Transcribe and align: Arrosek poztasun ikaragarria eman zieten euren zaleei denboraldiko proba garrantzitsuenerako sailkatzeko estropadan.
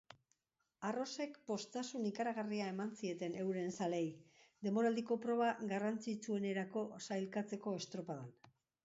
Arrosek 0.87 1.35
poztasun 1.49 2.07
ikaragarria 2.11 2.69
eman 2.73 2.93
zieten 3.01 3.35
euren 3.43 3.69
zaleei 3.77 4.07
denboraldiko 4.69 5.19
proba 5.27 5.51
garrantzitsuenerako 5.75 6.85
sailkatzeko 7.11 7.77
estropadan. 7.83 8.35